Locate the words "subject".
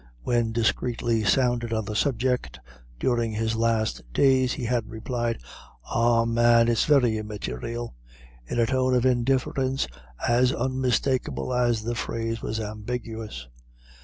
1.95-2.59